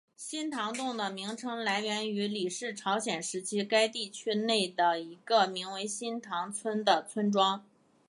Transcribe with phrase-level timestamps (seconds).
[0.15, 7.63] 新堂洞的名称来源于李氏朝鲜时期该地区内的一个名为新堂村的村庄。